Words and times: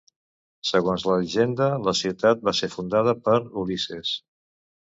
Segons 0.69 1.05
la 1.09 1.17
llegenda, 1.23 1.67
la 1.89 1.93
ciutat 2.01 2.43
va 2.49 2.55
ser 2.63 2.71
fundada 2.79 3.17
per 3.29 3.39
Ulisses. 3.65 4.19